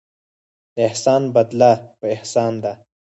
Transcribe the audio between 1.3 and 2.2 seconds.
بدله په